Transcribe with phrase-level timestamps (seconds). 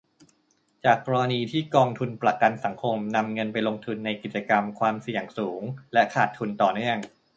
[0.85, 5.61] จากกรณีที่กองทุนประกันสังคม นำเงินไปลงทุนในกิจการความเสี่ยงสูง
[5.93, 6.97] และขาดทุนต่อเนื่อง